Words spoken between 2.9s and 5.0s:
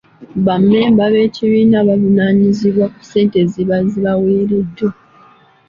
ku ssente eziba zibaweereddwa.